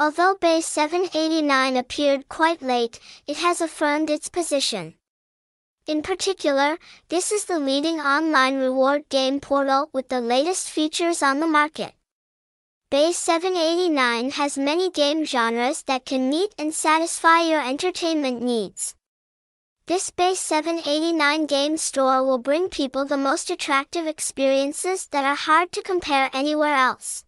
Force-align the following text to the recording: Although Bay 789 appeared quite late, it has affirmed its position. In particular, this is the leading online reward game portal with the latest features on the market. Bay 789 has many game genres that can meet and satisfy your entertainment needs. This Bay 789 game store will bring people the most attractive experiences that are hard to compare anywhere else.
Although 0.00 0.36
Bay 0.36 0.60
789 0.60 1.76
appeared 1.76 2.28
quite 2.28 2.62
late, 2.62 3.00
it 3.26 3.38
has 3.38 3.60
affirmed 3.60 4.10
its 4.10 4.28
position. 4.28 4.94
In 5.88 6.02
particular, 6.02 6.78
this 7.08 7.32
is 7.32 7.46
the 7.46 7.58
leading 7.58 7.98
online 7.98 8.58
reward 8.58 9.08
game 9.08 9.40
portal 9.40 9.90
with 9.92 10.08
the 10.08 10.20
latest 10.20 10.70
features 10.70 11.20
on 11.20 11.40
the 11.40 11.48
market. 11.48 11.94
Bay 12.90 13.12
789 13.12 14.30
has 14.30 14.56
many 14.56 14.88
game 14.88 15.24
genres 15.24 15.82
that 15.84 16.06
can 16.06 16.30
meet 16.30 16.54
and 16.56 16.72
satisfy 16.72 17.40
your 17.40 17.60
entertainment 17.60 18.40
needs. 18.40 18.94
This 19.86 20.10
Bay 20.10 20.34
789 20.34 21.46
game 21.46 21.76
store 21.76 22.24
will 22.24 22.38
bring 22.38 22.68
people 22.68 23.04
the 23.04 23.16
most 23.16 23.50
attractive 23.50 24.06
experiences 24.06 25.06
that 25.06 25.24
are 25.24 25.34
hard 25.34 25.72
to 25.72 25.82
compare 25.82 26.30
anywhere 26.32 26.74
else. 26.74 27.24